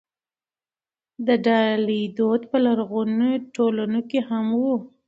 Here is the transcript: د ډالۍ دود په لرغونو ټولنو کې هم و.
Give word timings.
د 1.27 1.27
ډالۍ 1.45 2.03
دود 2.17 2.41
په 2.51 2.57
لرغونو 2.65 3.27
ټولنو 3.55 3.99
کې 4.09 4.19
هم 4.29 4.45
و. 4.61 4.63